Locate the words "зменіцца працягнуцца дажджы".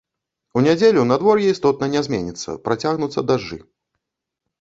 2.07-3.59